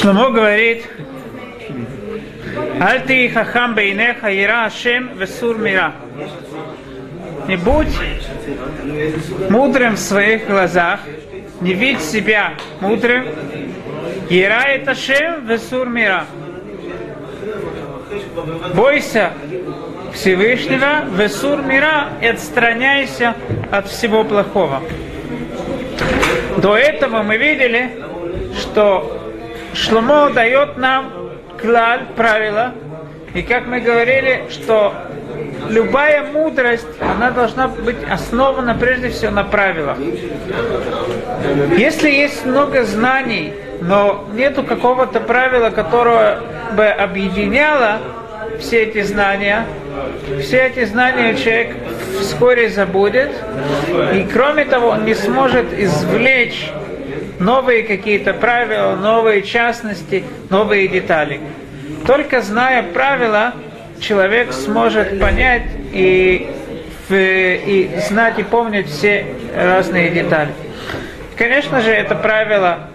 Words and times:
Шломо 0.00 0.30
говорит, 0.30 0.84
Альти 2.80 3.28
хахам 3.30 3.74
бейнеха 3.74 4.28
ира 4.30 4.66
ашем 4.66 5.18
весур 5.18 5.58
мира. 5.58 5.92
Не 7.48 7.56
будь 7.56 7.98
мудрым 9.50 9.96
в 9.96 9.98
своих 9.98 10.46
глазах, 10.46 11.00
не 11.60 11.72
видь 11.74 12.00
себя 12.00 12.54
мудрым, 12.80 13.26
ира 14.30 14.68
это 14.68 14.94
шем 14.94 15.44
весур 15.48 15.88
мира. 15.88 16.26
Бойся 18.76 19.32
Всевышнего, 20.14 21.06
весур 21.10 21.60
мира 21.62 22.10
и 22.22 22.26
отстраняйся 22.28 23.34
от 23.72 23.88
всего 23.88 24.22
плохого. 24.22 24.80
До 26.58 26.76
этого 26.76 27.24
мы 27.24 27.36
видели, 27.36 27.96
что 28.56 29.17
Шломо 29.74 30.30
дает 30.30 30.76
нам 30.76 31.12
клаль, 31.60 32.06
правила, 32.16 32.72
и 33.34 33.42
как 33.42 33.66
мы 33.66 33.80
говорили, 33.80 34.44
что 34.50 34.94
любая 35.68 36.24
мудрость, 36.32 36.86
она 37.00 37.30
должна 37.30 37.68
быть 37.68 37.96
основана 38.10 38.74
прежде 38.74 39.10
всего 39.10 39.32
на 39.32 39.44
правилах. 39.44 39.96
Если 41.76 42.10
есть 42.10 42.46
много 42.46 42.84
знаний, 42.84 43.52
но 43.80 44.28
нету 44.32 44.64
какого-то 44.64 45.20
правила, 45.20 45.70
которое 45.70 46.40
бы 46.76 46.86
объединяло 46.86 47.98
все 48.58 48.84
эти 48.84 49.02
знания, 49.02 49.66
все 50.40 50.66
эти 50.66 50.84
знания 50.84 51.36
человек 51.36 51.76
вскоре 52.20 52.68
забудет, 52.70 53.30
и 54.14 54.26
кроме 54.32 54.64
того, 54.64 54.88
он 54.88 55.04
не 55.04 55.14
сможет 55.14 55.72
извлечь 55.72 56.70
новые 57.38 57.82
какие-то 57.82 58.34
правила, 58.34 58.96
новые 58.96 59.42
частности, 59.42 60.24
новые 60.50 60.88
детали. 60.88 61.40
Только 62.06 62.40
зная 62.40 62.82
правила, 62.82 63.54
человек 64.00 64.52
сможет 64.52 65.20
понять 65.20 65.64
и, 65.92 66.48
и 67.10 67.90
знать 68.08 68.38
и 68.38 68.42
помнить 68.42 68.88
все 68.88 69.26
разные 69.56 70.10
детали. 70.10 70.52
Конечно 71.36 71.80
же, 71.80 71.90
это 71.90 72.14
правило 72.14 72.88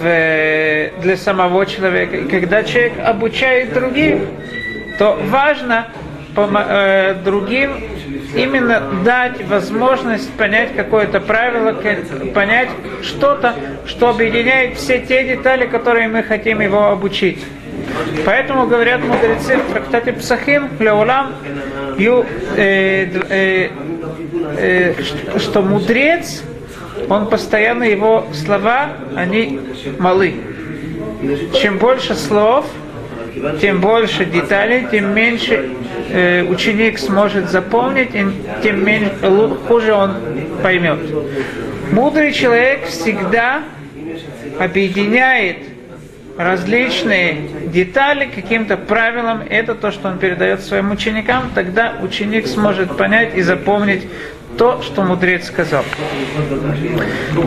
для 0.00 1.16
самого 1.16 1.66
человека. 1.66 2.16
И 2.16 2.28
когда 2.28 2.62
человек 2.62 2.94
обучает 3.04 3.72
других, 3.74 4.22
то 4.98 5.18
важно 5.26 5.88
э, 6.36 7.14
другим 7.24 7.72
именно 8.34 8.82
дать 9.04 9.46
возможность 9.46 10.30
понять 10.34 10.74
какое-то 10.74 11.20
правило, 11.20 11.72
понять 12.34 12.70
что-то, 13.02 13.54
что 13.86 14.10
объединяет 14.10 14.76
все 14.76 15.00
те 15.00 15.24
детали, 15.24 15.66
которые 15.66 16.08
мы 16.08 16.22
хотим 16.22 16.60
его 16.60 16.86
обучить. 16.86 17.44
Поэтому 18.24 18.66
говорят 18.66 19.02
мудрецы 19.02 19.56
в 19.56 19.72
трактате 19.72 20.12
Псахим, 20.12 20.68
Леулам, 20.78 21.32
ю, 21.98 22.24
э, 22.56 23.08
э, 23.28 23.70
э, 24.56 24.94
что 25.38 25.62
мудрец, 25.62 26.42
он 27.08 27.28
постоянно, 27.28 27.84
его 27.84 28.26
слова, 28.32 28.90
они 29.16 29.60
малы. 29.98 30.34
Чем 31.60 31.78
больше 31.78 32.14
слов, 32.14 32.66
тем 33.60 33.80
больше 33.80 34.24
деталей, 34.24 34.86
тем 34.90 35.14
меньше 35.14 35.70
э, 36.10 36.42
ученик 36.44 36.98
сможет 36.98 37.50
запомнить, 37.50 38.14
и 38.14 38.26
тем 38.62 38.84
меньше, 38.84 39.12
хуже 39.66 39.94
он 39.94 40.16
поймет. 40.62 40.98
Мудрый 41.92 42.32
человек 42.32 42.86
всегда 42.86 43.62
объединяет 44.58 45.58
различные 46.36 47.36
детали 47.66 48.28
каким-то 48.32 48.76
правилам. 48.76 49.42
Это 49.48 49.74
то, 49.74 49.90
что 49.90 50.08
он 50.08 50.18
передает 50.18 50.62
своим 50.62 50.90
ученикам. 50.90 51.50
Тогда 51.54 51.94
ученик 52.02 52.46
сможет 52.46 52.96
понять 52.96 53.36
и 53.36 53.42
запомнить 53.42 54.06
то, 54.56 54.82
что 54.82 55.02
мудрец 55.02 55.46
сказал. 55.46 55.84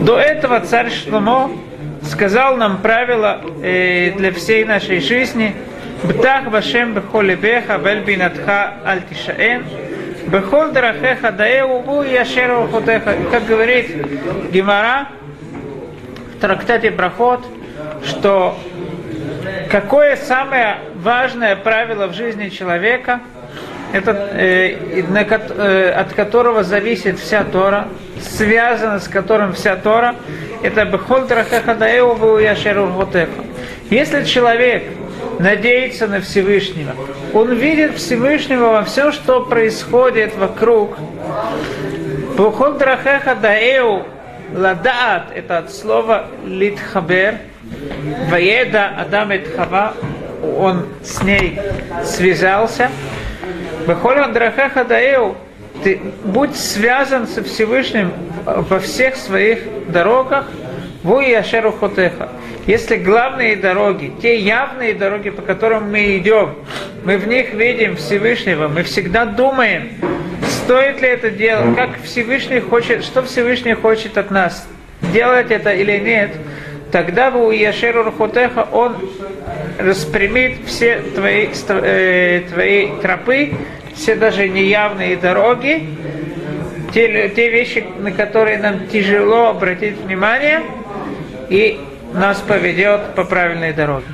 До 0.02 0.18
этого 0.18 0.60
царь 0.60 0.90
Шломо 0.90 1.50
сказал 2.02 2.56
нам 2.56 2.78
правила 2.78 3.40
э, 3.62 4.12
для 4.12 4.32
всей 4.32 4.64
нашей 4.64 5.00
жизни– 5.00 5.54
Бтах 6.04 6.48
Вашем 6.48 6.92
Бехол 6.92 7.22
Лебеха, 7.22 7.78
Вель 7.78 8.00
Бинатха 8.00 8.74
Аль 8.84 9.00
Тишаэн, 9.08 9.64
Бехол 10.26 10.70
Дарахеха 10.70 11.32
Даэу 11.32 11.80
Бу 11.80 12.02
Яшеру 12.02 12.68
Хотеха. 12.70 13.14
Как 13.30 13.46
говорит 13.46 13.90
Гимара 14.52 15.08
в 16.36 16.40
трактате 16.40 16.90
Брахот, 16.90 17.46
что 18.04 18.58
какое 19.70 20.16
самое 20.16 20.76
важное 20.96 21.56
правило 21.56 22.06
в 22.06 22.12
жизни 22.12 22.50
человека, 22.50 23.20
это, 23.94 24.10
э, 24.32 25.04
на, 25.08 25.20
э, 25.22 25.90
от 25.90 26.12
которого 26.12 26.64
зависит 26.64 27.18
вся 27.18 27.44
Тора, 27.44 27.88
связано 28.20 29.00
с 29.00 29.08
которым 29.08 29.54
вся 29.54 29.76
Тора, 29.76 30.16
это 30.62 30.84
Бехол 30.84 31.22
Дарахеха 31.22 31.74
Даэу 31.74 32.14
Бу 32.16 32.36
Яшеру 32.36 32.92
Хотеха. 32.92 33.42
Если 33.88 34.24
человек 34.24 34.82
надеется 35.38 36.06
на 36.06 36.20
Всевышнего. 36.20 36.94
Он 37.32 37.52
видит 37.52 37.96
Всевышнего 37.96 38.70
во 38.72 38.84
всем, 38.84 39.12
что 39.12 39.44
происходит 39.44 40.36
вокруг. 40.36 40.96
Бухол 42.36 42.72
драхеха 42.74 43.34
даэу 43.34 44.04
ладаат, 44.54 45.28
это 45.34 45.58
от 45.58 45.72
слова 45.72 46.26
литхабер, 46.44 47.38
ваеда 48.30 48.88
адам 48.98 49.32
хава, 49.56 49.94
он 50.58 50.86
с 51.02 51.22
ней 51.22 51.58
связался. 52.04 52.90
Бухол 53.86 54.32
драхеха 54.32 54.84
даэу, 54.84 55.36
ты 55.82 56.00
будь 56.24 56.56
связан 56.56 57.26
со 57.26 57.42
Всевышним 57.42 58.12
во 58.44 58.78
всех 58.78 59.16
своих 59.16 59.60
дорогах, 59.88 60.46
вуи 61.04 61.32
ашеру 61.34 61.70
хотеха. 61.70 62.30
Если 62.66 62.96
главные 62.96 63.56
дороги, 63.56 64.10
те 64.20 64.40
явные 64.40 64.94
дороги, 64.94 65.30
по 65.30 65.42
которым 65.42 65.92
мы 65.92 66.16
идем, 66.16 66.54
мы 67.04 67.18
в 67.18 67.28
них 67.28 67.52
видим 67.52 67.96
Всевышнего, 67.96 68.68
мы 68.68 68.82
всегда 68.82 69.26
думаем, 69.26 69.90
стоит 70.48 71.02
ли 71.02 71.08
это 71.08 71.30
делать, 71.30 71.76
как 71.76 72.02
Всевышний 72.02 72.60
хочет, 72.60 73.04
что 73.04 73.22
Всевышний 73.22 73.74
хочет 73.74 74.16
от 74.18 74.30
нас, 74.30 74.66
делать 75.12 75.50
это 75.50 75.74
или 75.74 75.98
нет, 75.98 76.30
тогда 76.90 77.30
в 77.30 77.50
Яшеру 77.50 78.04
Рухотеха 78.04 78.66
он 78.72 78.96
распрямит 79.78 80.56
все 80.66 81.02
твои, 81.14 81.48
э, 81.68 82.42
твои 82.50 82.88
тропы, 83.02 83.52
все 83.94 84.14
даже 84.14 84.48
неявные 84.48 85.16
дороги, 85.16 85.86
те, 86.94 87.28
те 87.28 87.50
вещи, 87.50 87.84
на 87.98 88.12
которые 88.12 88.58
нам 88.58 88.86
тяжело 88.86 89.48
обратить 89.48 89.96
внимание, 89.98 90.62
и 91.50 91.80
нас 92.14 92.40
поведет 92.40 93.14
по 93.16 93.24
правильной 93.24 93.72
дороге. 93.72 94.06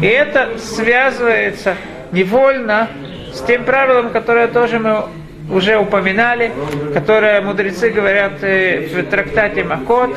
И 0.00 0.06
это 0.06 0.58
связывается 0.58 1.76
невольно 2.10 2.88
с 3.32 3.40
тем 3.42 3.64
правилом, 3.64 4.10
которое 4.10 4.48
тоже 4.48 4.78
мы 4.80 5.04
уже 5.50 5.76
упоминали, 5.76 6.50
которое 6.92 7.40
мудрецы 7.40 7.90
говорят 7.90 8.42
э, 8.42 8.88
в 8.92 9.02
трактате 9.04 9.64
Макот, 9.64 10.10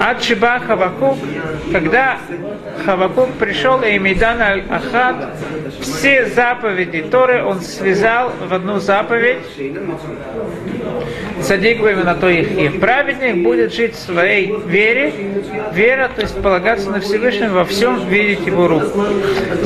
от 0.00 0.22
Шиба 0.22 0.58
Хавакук, 0.60 1.18
когда 1.72 2.18
Хавакук 2.84 3.32
пришел 3.34 3.80
и 3.82 3.98
Мидан 3.98 4.40
Ахат, 4.70 5.30
все 5.80 6.26
заповеди 6.26 7.02
Торы 7.02 7.42
он 7.42 7.60
связал 7.60 8.32
в 8.48 8.52
одну 8.52 8.78
заповедь. 8.78 9.38
Садик 11.42 11.82
на 11.82 12.14
то 12.14 12.28
их 12.28 12.52
и 12.52 12.78
праведник 12.78 13.42
будет 13.42 13.74
жить 13.74 13.94
в 13.94 13.98
своей 13.98 14.54
вере. 14.66 15.12
Вера, 15.72 16.10
то 16.14 16.22
есть 16.22 16.40
полагаться 16.40 16.90
на 16.90 17.00
Всевышнего 17.00 17.54
во 17.54 17.64
всем, 17.64 18.08
видеть 18.08 18.46
его 18.46 18.68
руку. 18.68 19.04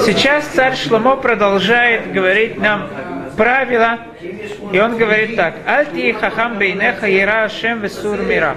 Сейчас 0.05 0.45
царь 0.47 0.77
Шломо 0.77 1.17
продолжает 1.17 2.13
говорить 2.13 2.59
нам 2.59 2.89
правила, 3.37 3.99
и 4.73 4.81
он 4.81 4.97
говорит 4.97 5.37
так. 5.37 5.55
Альти 5.67 6.13
хахам 6.13 6.59
бейнеха 6.59 7.07
ира 7.09 7.45
ашем 7.45 7.81
весур 7.81 8.19
мира. 8.23 8.57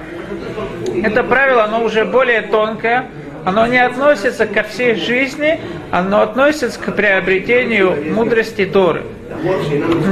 Это 1.03 1.23
правило, 1.23 1.63
оно 1.63 1.83
уже 1.83 2.05
более 2.05 2.41
тонкое, 2.41 3.05
оно 3.45 3.65
не 3.67 3.83
относится 3.83 4.45
ко 4.45 4.63
всей 4.63 4.95
жизни, 4.95 5.59
оно 5.91 6.21
относится 6.21 6.79
к 6.79 6.95
приобретению 6.95 8.13
мудрости 8.13 8.65
Торы. 8.65 9.03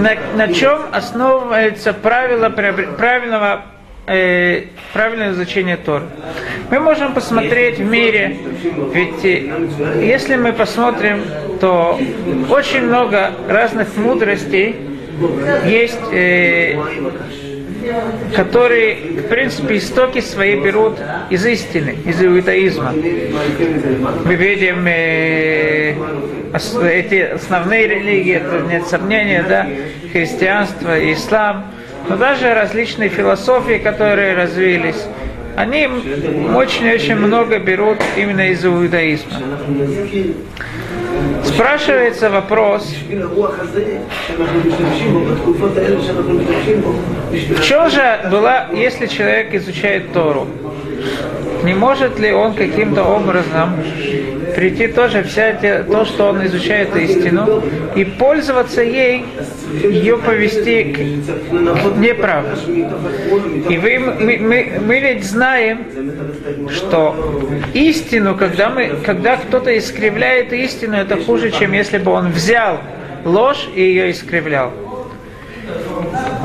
На, 0.01 0.15
на 0.35 0.53
чем 0.53 0.81
основывается 0.91 1.93
правило 1.93 2.49
правильного 2.49 3.65
э, 4.07 4.63
правильное 4.93 5.31
изучение 5.31 5.77
Торы. 5.77 6.05
Мы 6.71 6.79
можем 6.79 7.13
посмотреть 7.13 7.77
в 7.77 7.85
мире, 7.85 8.37
ведь 8.93 9.23
э, 9.23 10.03
если 10.03 10.35
мы 10.35 10.53
посмотрим, 10.53 11.21
то 11.59 11.99
очень 12.49 12.83
много 12.83 13.31
разных 13.47 13.95
мудростей 13.97 14.75
есть 15.65 15.99
э, 16.11 16.77
которые, 18.35 18.95
в 18.95 19.27
принципе, 19.27 19.77
истоки 19.77 20.21
свои 20.21 20.59
берут 20.59 20.97
из 21.29 21.45
истины, 21.45 21.95
из 22.05 22.21
иудаизма. 22.23 22.91
Мы 22.91 24.35
видим 24.35 24.85
э, 24.87 25.95
эти 26.91 27.21
основные 27.33 27.87
религии, 27.87 28.35
это 28.35 28.65
нет 28.69 28.87
сомнения, 28.87 29.43
да, 29.47 29.67
христианство, 30.11 30.97
ислам, 31.13 31.65
но 32.07 32.17
даже 32.17 32.53
различные 32.53 33.09
философии, 33.09 33.79
которые 33.79 34.35
развились, 34.35 35.05
они 35.55 35.87
очень-очень 36.55 37.15
много 37.15 37.59
берут 37.59 37.97
именно 38.15 38.49
из 38.49 38.63
иудаизма. 38.65 39.33
Спрашивается 41.59 42.29
вопрос, 42.29 42.89
в 47.29 47.61
чем 47.61 47.89
же 47.89 48.19
была, 48.31 48.69
если 48.71 49.07
человек 49.07 49.53
изучает 49.53 50.13
Тору, 50.13 50.47
не 51.65 51.73
может 51.73 52.17
ли 52.17 52.31
он 52.31 52.53
каким-то 52.53 53.03
образом 53.03 53.75
прийти 54.59 54.87
тоже 54.87 55.21
взять 55.21 55.61
то, 55.61 56.03
что 56.03 56.31
он 56.31 56.45
изучает 56.45 56.93
истину, 56.97 57.63
и 57.95 58.03
пользоваться 58.03 58.81
ей, 58.81 59.23
ее 59.71 60.17
повести 60.17 60.83
к 60.83 61.97
неправде. 61.97 62.89
И 63.69 63.77
вы, 63.77 63.99
мы, 63.99 64.37
мы, 64.37 64.81
мы 64.85 64.99
ведь 64.99 65.23
знаем, 65.23 65.85
что 66.69 67.15
истину, 67.73 68.35
когда, 68.35 68.69
мы, 68.69 68.97
когда 69.05 69.37
кто-то 69.37 69.77
искривляет 69.77 70.51
истину, 70.51 70.97
это 70.97 71.15
хуже, 71.15 71.51
чем 71.51 71.71
если 71.71 71.97
бы 71.97 72.11
он 72.11 72.31
взял 72.31 72.79
ложь 73.23 73.69
и 73.73 73.81
ее 73.81 74.11
искривлял. 74.11 74.73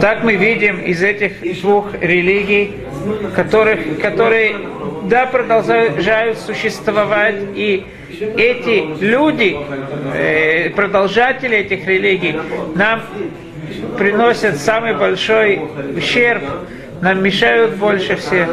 Так 0.01 0.23
мы 0.23 0.37
видим 0.37 0.79
из 0.79 1.03
этих 1.03 1.33
двух 1.63 1.87
религий, 2.01 2.77
которых, 3.35 4.01
которые 4.01 4.55
да, 5.05 5.27
продолжают 5.27 6.39
существовать, 6.39 7.37
и 7.55 7.87
эти 8.37 9.03
люди, 9.03 9.57
э, 10.15 10.71
продолжатели 10.71 11.59
этих 11.59 11.87
религий, 11.87 12.37
нам 12.75 13.03
приносят 13.99 14.57
самый 14.57 14.95
большой 14.95 15.61
ущерб, 15.97 16.43
нам 17.01 17.23
мешают 17.23 17.77
больше 17.77 18.17
всех. 18.17 18.49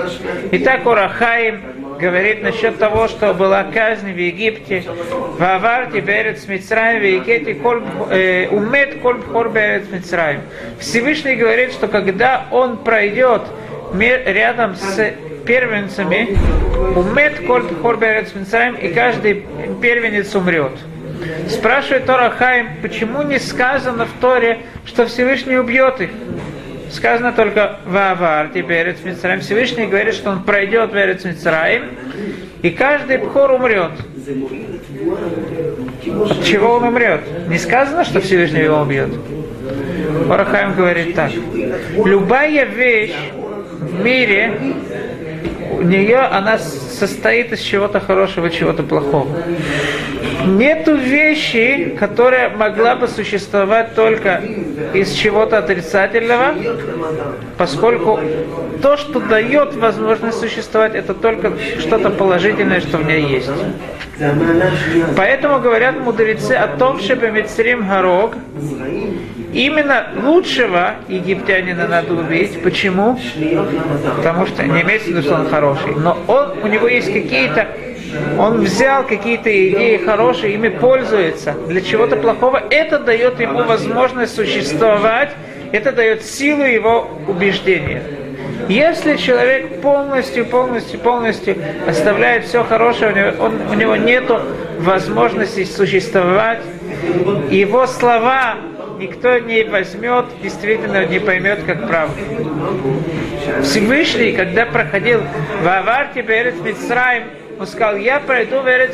Итак, 0.51 0.85
Урахаим 0.85 1.61
говорит 1.99 2.41
насчет 2.41 2.79
того, 2.79 3.07
что 3.07 3.33
была 3.33 3.63
казнь 3.63 4.11
в 4.11 4.17
Египте, 4.17 4.83
в 5.37 5.41
Аварте 5.41 6.01
Берец 6.01 6.47
Мицраем, 6.47 7.01
в 7.01 7.05
Египте 7.05 7.57
э, 8.09 8.47
умет 8.49 8.97
коль 9.01 9.17
бхор 9.17 9.49
Берец 9.49 9.83
Мицраем. 9.91 10.41
Всевышний 10.79 11.35
говорит, 11.35 11.71
что 11.71 11.87
когда 11.87 12.47
он 12.51 12.77
пройдет 12.77 13.43
рядом 13.93 14.75
с 14.75 15.13
первенцами, 15.45 16.37
умет 16.95 17.41
коль 17.45 17.63
бхор 17.63 17.97
Берец 17.97 18.33
Мицраем, 18.33 18.75
и 18.75 18.89
каждый 18.89 19.45
первенец 19.81 20.33
умрет. 20.35 20.73
Спрашивает 21.49 22.05
Тора 22.05 22.29
Хайм, 22.31 22.69
почему 22.81 23.21
не 23.21 23.39
сказано 23.39 24.05
в 24.05 24.13
Торе, 24.19 24.59
что 24.85 25.05
Всевышний 25.05 25.57
убьет 25.57 26.01
их? 26.01 26.09
Сказано 26.91 27.31
только 27.31 27.77
Вавар, 27.85 28.49
теперь 28.53 28.95
Мицраим. 29.03 29.39
Всевышний 29.41 29.85
говорит, 29.85 30.13
что 30.13 30.31
он 30.31 30.43
пройдет 30.43 30.91
в 30.91 31.25
Мицраим, 31.25 31.83
и 32.61 32.69
каждый 32.69 33.19
пхор 33.19 33.51
умрет. 33.51 33.91
Чего 36.43 36.73
он 36.73 36.83
умрет? 36.83 37.21
Не 37.47 37.57
сказано, 37.57 38.03
что 38.03 38.19
Всевышний 38.19 38.61
его 38.61 38.81
убьет. 38.81 39.09
Барахаим 40.27 40.73
говорит 40.75 41.15
так. 41.15 41.31
Любая 42.05 42.65
вещь 42.65 43.15
в 43.79 44.03
мире, 44.03 44.59
у 45.77 45.81
нее 45.81 46.17
она 46.17 46.57
состоит 46.57 47.51
из 47.53 47.61
чего-то 47.61 47.99
хорошего, 47.99 48.49
чего-то 48.49 48.83
плохого. 48.83 49.27
Нету 50.45 50.95
вещи, 50.95 51.95
которая 51.99 52.49
могла 52.49 52.95
бы 52.95 53.07
существовать 53.07 53.95
только 53.95 54.41
из 54.93 55.11
чего-то 55.11 55.57
отрицательного, 55.57 56.55
поскольку 57.57 58.19
то, 58.81 58.97
что 58.97 59.19
дает 59.19 59.75
возможность 59.75 60.39
существовать, 60.39 60.95
это 60.95 61.13
только 61.13 61.53
что-то 61.79 62.09
положительное, 62.09 62.79
что 62.81 62.97
в 62.97 63.05
ней 63.05 63.23
есть. 63.23 63.49
Поэтому 65.15 65.59
говорят 65.59 65.99
мудрецы 65.99 66.53
о 66.53 66.67
том, 66.67 66.99
что 66.99 67.15
Мецрим 67.15 67.87
Горог, 67.87 68.35
именно 69.53 70.07
лучшего 70.23 70.95
египтянина 71.07 71.87
надо 71.87 72.13
убить. 72.13 72.61
Почему? 72.63 73.19
Потому 74.17 74.45
что 74.45 74.63
не 74.63 74.81
имеется 74.81 75.07
в 75.07 75.11
виду, 75.11 75.21
что 75.21 75.35
он 75.35 75.49
хороший, 75.49 75.95
но 75.95 76.17
он, 76.27 76.63
у 76.63 76.67
него 76.67 76.87
есть 76.87 77.11
какие-то 77.11 77.67
он 78.37 78.61
взял 78.61 79.03
какие-то 79.05 79.49
идеи 79.49 79.97
хорошие, 79.97 80.55
ими 80.55 80.67
пользуется 80.67 81.53
для 81.67 81.79
чего-то 81.81 82.17
плохого, 82.17 82.61
это 82.69 82.99
дает 82.99 83.39
ему 83.39 83.63
возможность 83.63 84.35
существовать, 84.35 85.29
это 85.71 85.91
дает 85.93 86.23
силу 86.25 86.63
его 86.63 87.09
убеждения. 87.27 88.03
Если 88.67 89.17
человек 89.17 89.81
полностью, 89.81 90.45
полностью, 90.45 90.99
полностью 90.99 91.57
оставляет 91.87 92.45
все 92.45 92.63
хорошее, 92.63 93.11
у 93.11 93.15
него, 93.15 93.43
он, 93.43 93.79
него 93.79 93.95
нет 93.95 94.25
возможности 94.79 95.63
существовать, 95.63 96.59
его 97.49 97.87
слова 97.87 98.55
никто 99.01 99.39
не 99.39 99.63
возьмет, 99.63 100.25
действительно 100.41 101.05
не 101.05 101.19
поймет 101.19 101.63
как 101.65 101.87
правду. 101.87 102.21
Всевышний, 103.63 104.33
когда 104.33 104.65
проходил 104.65 105.21
в 105.61 105.67
Аварте 105.67 106.21
Берет 106.21 106.63
Мицраем, 106.63 107.23
он 107.59 107.67
сказал, 107.67 107.97
я 107.97 108.19
пройду 108.19 108.61
в 108.61 108.67
Эрец. 108.67 108.91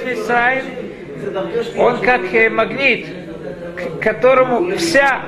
Он 1.77 1.99
как 1.99 2.33
э, 2.33 2.49
магнит, 2.49 3.07
к 3.75 4.03
которому 4.03 4.75
вся 4.77 5.21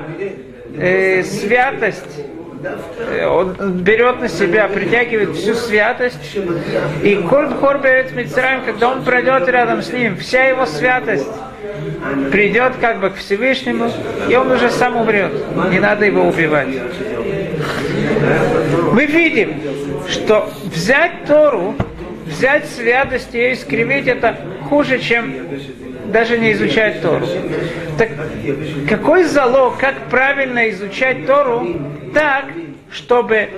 э, 0.76 1.22
святость 1.22 2.24
он 3.26 3.54
берет 3.82 4.20
на 4.20 4.28
себя, 4.28 4.68
притягивает 4.68 5.36
всю 5.36 5.54
святость. 5.54 6.36
И 7.02 7.14
Кольб 7.28 7.58
Хорберец 7.60 8.12
Мицраем, 8.12 8.62
когда 8.64 8.90
он 8.90 9.02
пройдет 9.02 9.48
рядом 9.48 9.82
с 9.82 9.92
ним, 9.92 10.16
вся 10.16 10.44
его 10.44 10.66
святость 10.66 11.28
придет 12.30 12.74
как 12.80 13.00
бы 13.00 13.10
к 13.10 13.16
Всевышнему, 13.16 13.90
и 14.28 14.34
он 14.34 14.50
уже 14.50 14.70
сам 14.70 14.96
умрет. 14.96 15.32
Не 15.70 15.78
надо 15.78 16.04
его 16.06 16.26
убивать. 16.28 16.68
Мы 18.92 19.06
видим, 19.06 19.60
что 20.08 20.50
взять 20.64 21.24
Тору 21.26 21.74
взять 22.26 22.68
святость 22.68 23.34
и 23.34 23.52
искривить 23.52 24.06
это 24.06 24.36
хуже, 24.68 24.98
чем 24.98 25.34
даже 26.12 26.38
не 26.38 26.52
изучать 26.52 27.02
Тору. 27.02 27.26
Так 27.98 28.10
какой 28.88 29.24
залог, 29.24 29.78
как 29.78 30.08
правильно 30.10 30.70
изучать 30.70 31.26
Тору 31.26 31.66
так, 32.14 32.46
чтобы 32.90 33.48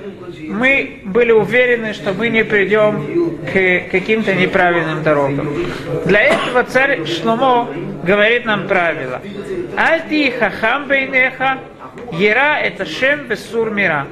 мы 0.48 1.00
были 1.04 1.32
уверены, 1.32 1.94
что 1.94 2.12
мы 2.12 2.28
не 2.28 2.44
придем 2.44 3.38
к 3.46 3.90
каким-то 3.90 4.34
неправильным 4.34 5.02
дорогам. 5.02 5.48
Для 6.04 6.22
этого 6.22 6.64
царь 6.64 7.06
Шломо 7.06 7.68
говорит 8.02 8.44
нам 8.44 8.66
правило. 8.66 9.20
Альти 9.76 10.30
хахам 10.30 10.88
бейнеха, 10.88 11.58
ера 12.12 12.58
это 12.58 12.84
шем 12.84 13.26
бесур 13.26 13.70
мира. 13.70 14.06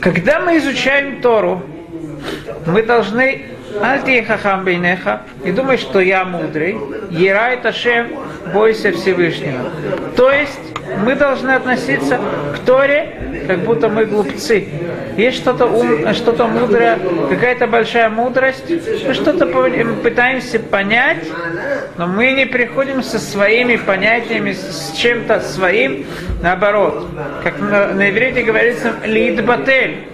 Когда 0.00 0.40
мы 0.40 0.58
изучаем 0.58 1.20
Тору, 1.20 1.62
мы 2.66 2.82
должны 2.82 3.42
Альти 3.82 4.22
хахам 4.22 4.64
бейнеха 4.64 5.22
и 5.44 5.52
думать, 5.52 5.80
что 5.80 6.00
я 6.00 6.24
мудрый. 6.24 6.76
Ерай 7.10 7.56
Ташем, 7.58 8.08
бойся 8.52 8.92
Всевышнего. 8.92 9.70
То 10.16 10.30
есть 10.30 10.58
мы 11.04 11.14
должны 11.14 11.50
относиться 11.50 12.20
к 12.54 12.58
Торе, 12.66 13.44
как 13.46 13.60
будто 13.60 13.88
мы 13.88 14.06
глупцы. 14.06 14.68
Есть 15.16 15.38
что-то 15.38 15.66
ум, 15.66 16.12
что-то 16.14 16.46
мудрое, 16.46 16.98
какая-то 17.28 17.66
большая 17.66 18.08
мудрость. 18.08 18.64
Мы 19.06 19.14
что-то 19.14 19.46
пытаемся 20.02 20.58
понять, 20.58 21.26
но 21.96 22.06
мы 22.06 22.32
не 22.32 22.46
приходим 22.46 23.02
со 23.02 23.18
своими 23.18 23.76
понятиями, 23.76 24.52
с 24.52 24.92
чем-то 24.96 25.40
своим, 25.40 26.06
наоборот. 26.42 27.08
Как 27.42 27.58
на, 27.60 27.88
на 27.88 28.10
иврите 28.10 28.42
говорится, 28.42 28.94
лидбатель 29.04 30.09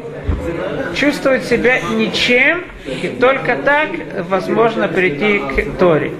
чувствовать 0.94 1.44
себя 1.44 1.80
ничем, 1.80 2.64
и 2.84 3.08
только 3.20 3.56
так 3.56 3.90
возможно 4.28 4.88
прийти 4.88 5.38
к 5.38 5.78
Торе. 5.78 6.12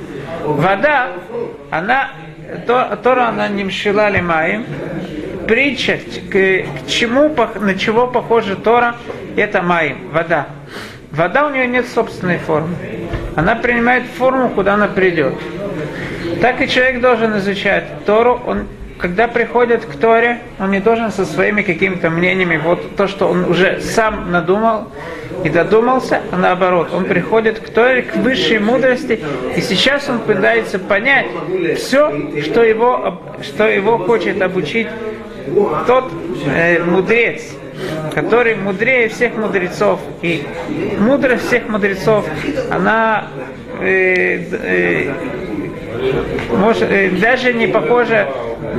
Вода, 0.45 1.09
она, 1.71 2.11
то, 2.67 2.99
Тора 3.03 3.29
она 3.29 3.49
не 3.49 3.65
мшила 3.65 4.09
лимаем, 4.11 4.67
притча, 5.47 5.99
к, 6.31 6.33
к 6.33 6.87
чему, 6.89 7.35
на 7.61 7.75
чего 7.75 8.07
похожа 8.07 8.57
Тора, 8.57 8.97
это 9.37 9.63
маем, 9.63 10.11
вода. 10.13 10.47
Вода 11.11 11.47
у 11.47 11.51
нее 11.51 11.67
нет 11.67 11.87
собственной 11.89 12.39
формы. 12.39 12.77
Она 13.37 13.55
принимает 13.55 14.05
форму, 14.19 14.51
куда 14.51 14.75
она 14.75 14.89
придет. 14.89 15.35
Так 16.41 16.61
и 16.61 16.69
человек 16.69 17.01
должен 17.01 17.39
изучать 17.39 18.05
Тору, 18.05 18.41
он 18.47 18.67
когда 18.99 19.29
приходит 19.29 19.85
к 19.85 19.97
Торе, 19.97 20.41
он 20.59 20.71
не 20.71 20.81
должен 20.81 21.11
со 21.11 21.25
своими 21.25 21.62
какими-то 21.62 22.11
мнениями, 22.11 22.57
вот 22.57 22.97
то, 22.97 23.07
что 23.07 23.29
он 23.29 23.45
уже 23.45 23.81
сам 23.81 24.31
надумал 24.31 24.88
и 25.45 25.50
додумался, 25.50 26.23
а 26.33 26.37
наоборот, 26.37 26.88
он 26.93 27.05
приходит 27.05 27.61
к 27.61 27.69
Торе, 27.69 28.03
к 28.03 28.17
высшей 28.17 28.59
мудрости, 28.59 29.21
и 29.57 29.61
сейчас 29.61 30.09
он 30.09 30.21
пытается 30.21 30.79
понять 30.79 31.26
все, 31.76 32.43
что 32.43 32.62
его, 32.62 33.21
что 33.43 33.69
его 33.69 33.99
хочет 33.99 34.41
обучить 34.41 34.88
тот 35.87 36.12
э, 36.47 36.83
мудрец, 36.83 37.43
который 38.15 38.57
мудрее 38.57 39.09
всех 39.09 39.37
мудрецов. 39.37 40.00
И 40.23 40.45
мудрость 40.99 41.47
всех 41.47 41.69
мудрецов, 41.69 42.26
она 42.71 43.29
э, 43.81 44.43
э, 44.50 45.12
может, 46.53 46.91
э, 46.91 47.11
даже 47.11 47.53
не 47.53 47.67
похожа, 47.67 48.29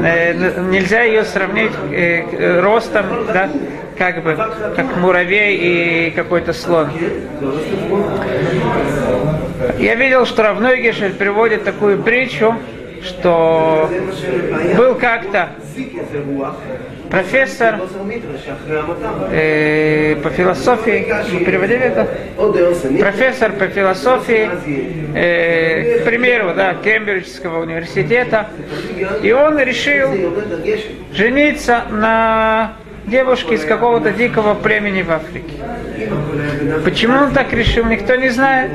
э, 0.03 0.61
нельзя 0.69 1.03
ее 1.03 1.23
сравнить 1.23 1.71
э, 1.91 2.59
ростом, 2.61 3.05
да, 3.27 3.49
как 3.97 4.23
бы, 4.23 4.37
как 4.75 4.97
муравей 4.97 5.57
и 5.57 6.11
какой-то 6.11 6.53
слон. 6.53 6.89
Я 9.79 9.95
видел, 9.95 10.25
что 10.25 10.43
Равнойгешель 10.43 11.13
приводит 11.13 11.63
такую 11.63 12.01
притчу, 12.01 12.55
что 13.03 13.89
был 14.75 14.95
как-то 14.95 15.49
профессор 17.09 17.79
э, 19.31 20.15
по 20.23 20.29
философии, 20.29 21.13
вы 21.31 21.45
переводили 21.45 21.79
это? 21.79 22.07
Профессор 22.99 23.51
по 23.53 23.67
философии, 23.67 24.49
э, 25.15 25.99
к 25.99 26.05
примеру, 26.05 26.53
да, 26.55 26.75
Кембриджского 26.75 27.61
университета, 27.61 28.47
и 29.21 29.31
он 29.31 29.59
решил 29.59 30.09
жениться 31.11 31.83
на 31.89 32.73
девушке 33.05 33.55
из 33.55 33.65
какого-то 33.65 34.11
дикого 34.11 34.53
племени 34.53 35.01
в 35.01 35.11
Африке. 35.11 35.53
Почему 36.83 37.17
он 37.17 37.31
так 37.31 37.51
решил, 37.53 37.85
никто 37.85 38.15
не 38.15 38.29
знает. 38.29 38.71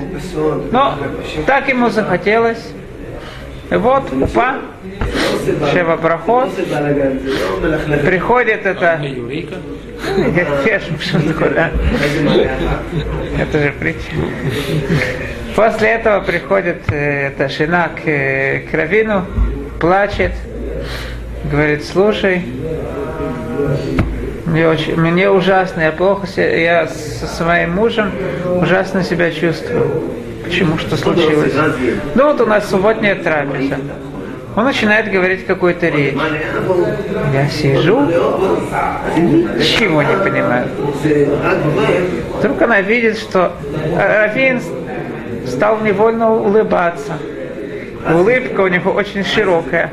Но 0.72 0.98
так 1.46 1.68
ему 1.68 1.90
захотелось. 1.90 2.62
Вот, 3.70 4.12
упа, 4.12 4.56
Шева 5.72 5.96
проход, 5.96 6.50
приходит 8.04 8.66
это... 8.66 9.00
Это 13.38 13.58
же 13.58 13.72
притча. 13.78 14.10
После 15.54 15.88
этого 15.88 16.20
приходит 16.20 16.90
э, 16.90 17.28
эта 17.28 17.48
жена 17.48 17.88
к, 17.88 18.08
э, 18.08 18.60
к 18.60 18.74
Равину, 18.74 19.24
плачет, 19.80 20.32
говорит, 21.50 21.84
слушай, 21.84 22.42
мне, 24.46 24.68
очень, 24.68 24.96
мне 24.96 25.30
ужасно, 25.30 25.82
я 25.82 25.92
плохо, 25.92 26.26
я 26.40 26.88
со 26.88 27.26
своим 27.26 27.72
мужем 27.72 28.12
ужасно 28.60 29.02
себя 29.02 29.30
чувствую. 29.30 30.02
Почему? 30.44 30.78
Что 30.78 30.96
случилось? 30.96 31.52
Ну 32.14 32.24
вот 32.24 32.40
у 32.40 32.46
нас 32.46 32.68
субботняя 32.68 33.14
трапеза. 33.14 33.76
Он 34.54 34.64
начинает 34.64 35.10
говорить 35.10 35.46
какую-то 35.46 35.88
речь. 35.88 36.14
Я 37.32 37.48
сижу, 37.48 38.00
ничего 39.16 40.02
не 40.02 40.16
понимаю. 40.16 40.68
Вдруг 42.38 42.60
она 42.62 42.80
видит, 42.82 43.18
что 43.18 43.52
Рафин 43.96 44.60
стал 45.46 45.80
невольно 45.80 46.32
улыбаться. 46.32 47.14
улыбка 48.08 48.60
у 48.62 48.68
него 48.68 48.92
очень 48.92 49.24
широкая. 49.24 49.90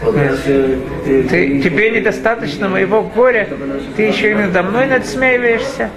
Ты, 0.00 1.60
тебе 1.60 1.90
недостаточно 1.90 2.68
моего 2.68 3.02
горя, 3.02 3.48
ты 3.96 4.04
еще 4.04 4.30
и 4.30 4.34
надо 4.34 4.62
мной 4.62 4.86
надсмеиваешься. 4.86 5.90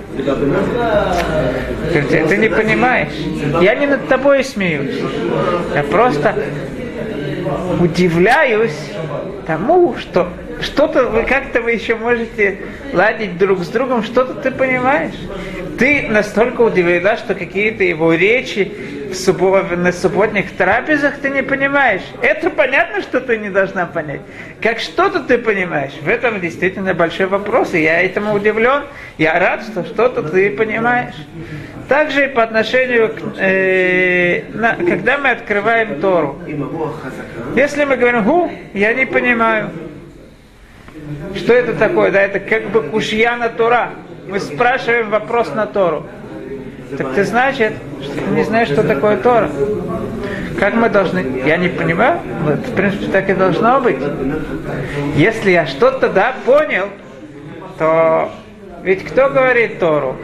Ты, 1.94 2.02
ты 2.02 2.38
не 2.38 2.50
понимаешь. 2.50 3.14
Я 3.62 3.76
не 3.76 3.86
над 3.86 4.08
тобой 4.08 4.44
смеюсь. 4.44 5.00
Я 5.76 5.84
просто 5.84 6.34
удивляюсь 7.80 8.92
тому, 9.46 9.96
что 9.98 10.30
что-то 10.62 11.06
вы 11.06 11.24
как-то 11.24 11.62
вы 11.62 11.72
еще 11.72 11.96
можете 11.96 12.60
ладить 12.94 13.38
друг 13.38 13.64
с 13.64 13.68
другом, 13.68 14.04
что-то 14.04 14.36
ты 14.36 14.52
понимаешь. 14.52 15.16
Ты 15.78 16.08
настолько 16.10 16.62
удивлена, 16.62 17.18
что 17.18 17.34
какие-то 17.34 17.84
его 17.84 18.14
речи 18.14 18.72
в 19.12 19.16
суббо, 19.16 19.64
на 19.76 19.92
субботних 19.92 20.52
трапезах 20.56 21.18
ты 21.18 21.30
не 21.30 21.42
понимаешь. 21.44 22.04
Это 22.22 22.50
понятно, 22.50 23.02
что 23.02 23.20
ты 23.20 23.38
не 23.38 23.50
должна 23.50 23.86
понять. 23.86 24.22
Как 24.62 24.80
что-то 24.80 25.22
ты 25.22 25.38
понимаешь. 25.38 25.94
В 26.02 26.08
этом 26.08 26.40
действительно 26.40 26.94
большой 26.94 27.26
вопрос. 27.26 27.74
И 27.74 27.82
я 27.82 28.02
этому 28.02 28.34
удивлен. 28.34 28.84
Я 29.18 29.40
рад, 29.40 29.64
что 29.64 29.84
что-то 29.84 30.24
ты 30.24 30.52
понимаешь. 30.52 31.16
Также 31.92 32.30
по 32.30 32.44
отношению 32.44 33.10
к, 33.10 33.20
э, 33.38 34.44
на, 34.54 34.76
когда 34.76 35.18
мы 35.18 35.32
открываем 35.32 36.00
Тору. 36.00 36.40
Если 37.54 37.84
мы 37.84 37.98
говорим, 37.98 38.24
гу, 38.24 38.50
я 38.74 38.94
не 38.94 39.06
понимаю. 39.06 39.72
Что 41.36 41.52
это 41.52 41.74
такое? 41.74 42.10
Да, 42.12 42.22
это 42.22 42.40
как 42.40 42.70
бы 42.70 42.84
кушья 42.84 43.36
на 43.36 43.50
Тора. 43.50 43.90
Мы 44.26 44.40
спрашиваем 44.40 45.10
вопрос 45.10 45.54
на 45.54 45.66
Тору. 45.66 46.06
Так 46.98 47.14
ты 47.14 47.26
значит, 47.26 47.74
что 48.02 48.14
ты 48.14 48.22
не 48.22 48.44
знаешь, 48.44 48.70
что 48.70 48.84
такое 48.84 49.18
Тора. 49.18 49.50
Как 50.58 50.76
мы 50.76 50.88
должны... 50.88 51.42
Я 51.46 51.58
не 51.58 51.68
понимаю. 51.68 52.22
Вот, 52.44 52.60
в 52.68 52.74
принципе, 52.74 53.08
так 53.08 53.30
и 53.30 53.34
должно 53.34 53.82
быть. 53.82 53.98
Если 55.18 55.52
я 55.52 55.66
что-то, 55.66 56.08
да, 56.08 56.36
понял, 56.46 56.88
то 57.78 58.32
ведь 58.82 59.04
кто 59.04 59.30
говорит 59.30 59.80
Тору? 59.80 60.16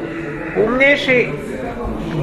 Умнейший, 0.56 1.34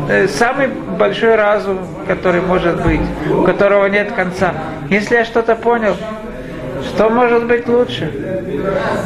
э, 0.09 0.29
самый 0.29 0.69
большой 0.69 1.35
разум, 1.35 1.79
который 2.07 2.41
может 2.41 2.83
быть, 2.83 3.01
у 3.31 3.43
которого 3.43 3.87
нет 3.87 4.13
конца. 4.13 4.55
Если 4.89 5.15
я 5.15 5.25
что-то 5.25 5.55
понял, 5.55 5.97
что 6.85 7.09
может 7.09 7.47
быть 7.47 7.69
лучше? 7.69 8.13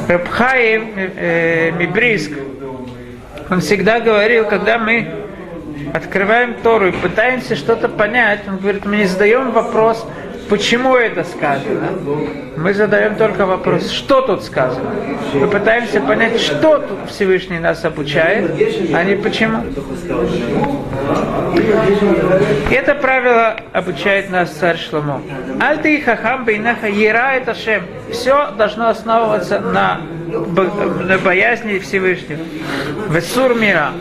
Рабхаим 0.09 0.93
э, 0.97 1.71
Мибриск, 1.73 2.33
он 3.51 3.61
всегда 3.61 4.01
говорил, 4.01 4.47
когда 4.47 4.79
мы 4.79 5.09
открываем 5.95 6.55
Тору 6.63 6.89
и 6.89 6.93
пытаемся 6.93 7.57
что-то 7.57 7.89
понять, 7.89 8.41
он 8.47 8.59
говорит, 8.59 8.85
мы 8.85 8.97
не 8.97 9.07
задаем 9.07 9.53
вопрос, 9.53 10.07
почему 10.49 10.97
это 10.97 11.25
сказано. 11.25 11.91
Мы 12.57 12.75
задаем 12.75 13.17
только 13.17 13.47
вопрос, 13.47 13.91
что 13.91 14.21
тут 14.23 14.45
сказано. 14.45 14.91
Мы 15.35 15.47
пытаемся 15.47 16.01
понять, 16.01 16.41
что 16.41 16.79
тут 16.79 17.11
Всевышний 17.11 17.59
нас 17.59 17.85
обучает, 17.85 18.51
а 18.95 19.05
не 19.05 19.17
почему. 19.17 19.65
Это 22.71 22.95
правило 22.95 23.57
обучает 23.73 24.31
нас 24.31 24.51
царь 24.51 24.79
Шломо. 24.79 25.23
Альты 25.61 25.97
и 25.97 26.01
хахам 26.01 26.45
бейнаха 26.45 26.89
ера 26.89 27.35
это 27.35 27.55
шем. 27.55 27.83
Все 28.11 28.51
должно 28.57 28.89
основываться 28.89 29.61
на, 29.61 30.01
на 30.29 31.19
боязни 31.19 31.79
Всевышнего. 31.79 32.41
Весур 33.11 33.55
мира. 33.55 33.93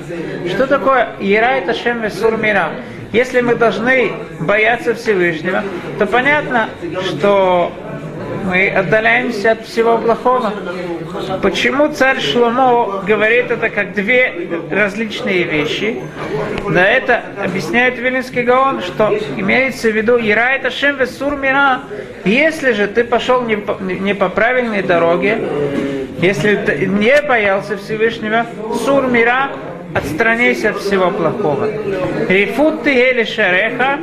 Что 0.47 0.67
такое 0.67 1.09
ера 1.19 1.57
это 1.57 1.73
шем 1.73 2.01
весур 2.01 2.37
мира? 2.37 2.71
Если 3.13 3.41
мы 3.41 3.55
должны 3.55 4.11
бояться 4.39 4.93
Всевышнего, 4.93 5.63
то 5.97 6.05
понятно, 6.05 6.69
что 7.03 7.71
мы 8.45 8.69
отдаляемся 8.69 9.51
от 9.51 9.65
всего 9.65 9.97
плохого. 9.97 10.53
Почему 11.41 11.89
царь 11.89 12.19
Шломо 12.19 13.03
говорит 13.05 13.51
это 13.51 13.69
как 13.69 13.93
две 13.93 14.33
различные 14.71 15.43
вещи? 15.43 16.01
Да 16.69 16.85
это 16.85 17.23
объясняет 17.43 17.97
Вилинский 17.97 18.43
Гаон, 18.43 18.81
что 18.81 19.17
имеется 19.35 19.89
в 19.89 19.95
виду 19.95 20.17
Ира 20.17 20.53
это 20.53 20.69
Шем 20.69 20.97
Весур 20.97 21.35
Мира. 21.35 21.81
Если 22.25 22.71
же 22.71 22.87
ты 22.87 23.03
пошел 23.03 23.41
не 23.41 23.57
по, 23.57 23.77
не 23.81 24.13
по 24.13 24.29
правильной 24.29 24.81
дороге, 24.81 25.39
если 26.21 26.55
ты 26.55 26.87
не 26.87 27.21
боялся 27.21 27.77
Всевышнего, 27.77 28.45
Сур 28.85 29.07
Мира, 29.07 29.51
отстраняйся 29.93 30.71
от 30.71 30.77
всего 30.77 31.11
плохого. 31.11 31.67
Рифут 32.27 32.83
ты 32.83 32.93
или 32.93 33.23
шареха, 33.23 33.99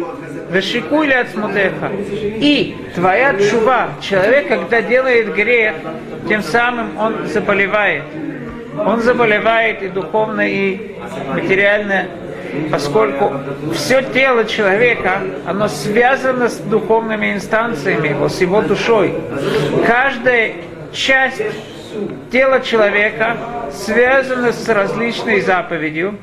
Вешикуй 0.51 1.09
ли 1.09 1.15
отсмутеха. 1.15 1.91
И 2.21 2.77
твоя 2.95 3.35
чува, 3.39 3.89
человек, 4.01 4.49
когда 4.49 4.83
делает 4.83 5.35
грех, 5.35 5.75
тем 6.29 6.43
самым 6.43 6.97
он 6.99 7.27
заболевает. 7.27 8.05
Он 8.79 9.01
заболевает 9.01 9.83
и 9.83 9.89
духовно, 9.89 10.43
и 10.49 10.97
материально, 11.33 12.07
поскольку 12.71 13.33
все 13.73 14.03
тело 14.03 14.45
человека, 14.45 15.23
оно 15.47 15.69
связано 15.69 16.49
с 16.49 16.59
духовными 16.59 17.35
инстанциями, 17.35 18.09
его, 18.09 18.29
с 18.29 18.41
его 18.41 18.63
душой. 18.63 19.15
Каждая 19.87 20.53
часть 20.93 21.43
тела 22.31 22.61
человека 22.61 23.37
связано 23.73 24.53
с 24.53 24.69
различной 24.69 25.41
заповедью. 25.41 26.17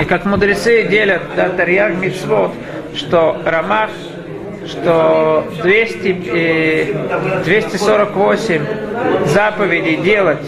И 0.00 0.04
как 0.04 0.24
мудрецы 0.24 0.84
делят 0.84 1.22
да, 1.36 1.48
Тарьяг 1.48 1.96
Мицвод, 1.96 2.52
что 2.94 3.36
Рамах, 3.44 3.90
что 4.66 5.44
200, 5.62 6.94
248 7.44 8.66
заповедей 9.26 9.96
делать 9.96 10.44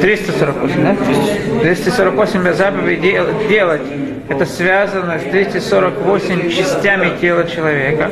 348, 0.00 0.82
да? 0.82 0.96
248 1.62 2.52
заповедей 2.52 3.24
делать. 3.48 3.82
Это 4.28 4.44
связано 4.44 5.18
с 5.18 5.22
248 5.22 6.50
частями 6.50 7.18
тела 7.20 7.44
человека. 7.44 8.10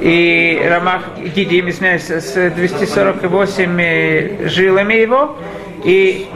И 0.00 0.60
Рамах 0.68 1.02
Гидим, 1.34 1.68
извиняюсь, 1.68 2.08
с 2.08 2.50
248 2.50 4.48
жилами 4.48 4.94
его. 4.94 5.36
И 5.84 6.26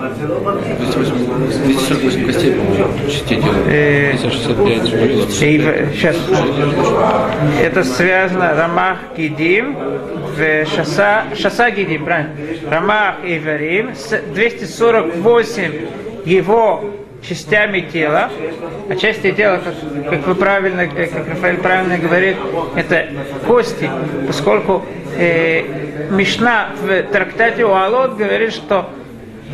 248 0.00 2.26
костей, 2.26 2.52
по-моему, 2.52 3.10
частей 3.10 3.40
делают. 3.40 4.20
265 4.20 5.32
Сейчас. 5.32 6.16
Это 7.62 7.84
связано 7.84 8.54
Рамах 8.54 8.98
Гидим 9.16 9.76
в 10.36 10.66
Шаса, 10.66 11.24
Шаса 11.34 11.70
Гидим, 11.70 12.04
правильно? 12.04 12.32
Рамах 12.70 13.24
и 13.24 13.38
Варим 13.38 13.94
с 13.94 14.20
248 14.34 15.72
его 16.24 16.84
частями 17.22 17.80
тела, 17.80 18.30
а 18.88 18.96
части 18.96 19.32
тела, 19.32 19.60
как, 19.64 20.10
как 20.10 20.26
вы 20.26 20.34
правильно, 20.34 20.86
как 20.86 21.28
Рафаэль 21.28 21.58
правильно 21.58 21.98
говорит, 21.98 22.36
это 22.76 23.08
кости, 23.46 23.90
поскольку 24.26 24.84
э, 25.16 25.64
Мишна 26.10 26.70
в 26.80 27.02
трактате 27.04 27.64
Уалот 27.64 28.16
говорит, 28.16 28.52
что 28.52 28.90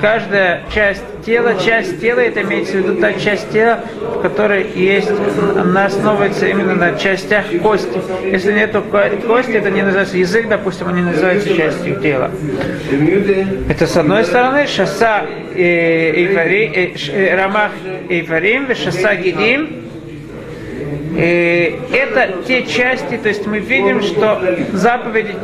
каждая 0.00 0.62
часть 0.72 1.02
тела, 1.24 1.54
часть 1.58 2.00
тела, 2.00 2.20
это 2.20 2.42
имеется 2.42 2.74
в 2.74 2.76
виду 2.76 3.00
та 3.00 3.14
часть 3.14 3.50
тела, 3.50 3.80
в 4.00 4.20
которой 4.20 4.66
есть, 4.74 5.10
она 5.56 5.86
основывается 5.86 6.46
именно 6.46 6.74
на 6.74 6.98
частях 6.98 7.46
кости. 7.62 8.00
Если 8.24 8.52
нету 8.52 8.82
кости, 8.82 9.52
это 9.52 9.70
не 9.70 9.82
называется 9.82 10.18
язык, 10.18 10.48
допустим, 10.48 10.88
он 10.88 10.96
не 10.96 11.02
называется 11.02 11.54
частью 11.54 12.00
тела. 12.00 12.30
Это 13.68 13.86
с 13.86 13.96
одной 13.96 14.24
стороны, 14.24 14.66
шаса 14.66 15.24
рамах 17.34 17.72
и 18.08 18.22
фарим, 18.22 18.74
шаса 18.74 19.14
гидим, 19.14 19.82
это 21.16 22.42
те 22.46 22.64
части, 22.66 23.16
то 23.16 23.28
есть 23.28 23.46
мы 23.46 23.58
видим, 23.58 24.02
что 24.02 24.38
заповеди 24.72 25.34